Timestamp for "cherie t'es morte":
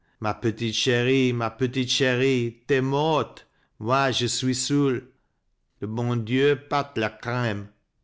1.91-3.45